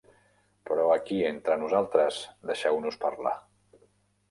[0.69, 2.19] Però aquí, entre nosaltres,
[2.53, 3.37] deixeu-nos parlar.